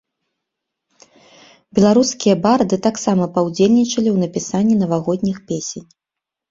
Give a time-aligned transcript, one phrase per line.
[1.79, 5.87] Беларускія барды таксама паўдзельнічалі ў напісанні навагодніх песень!